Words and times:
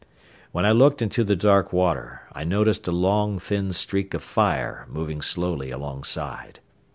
While 0.51 0.65
I 0.65 0.71
looked 0.71 1.03
into 1.03 1.23
the 1.23 1.35
dark 1.35 1.71
water 1.71 2.23
I 2.31 2.43
noticed 2.43 2.87
a 2.87 2.91
long 2.91 3.37
thin 3.37 3.71
streak 3.71 4.15
of 4.15 4.23
fire 4.23 4.87
moving 4.89 5.21
slowly 5.21 5.69
alongside. 5.69 6.59